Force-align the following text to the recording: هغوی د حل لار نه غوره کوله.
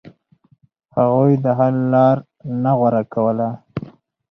هغوی 0.97 1.33
د 1.43 1.45
حل 1.57 1.75
لار 1.93 2.17
نه 2.63 2.71
غوره 2.77 3.03
کوله. 3.13 3.49